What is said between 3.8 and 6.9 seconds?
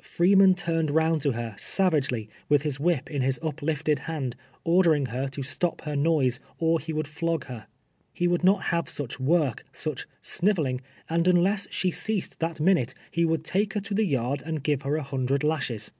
hand, ordering her to stop her noise, or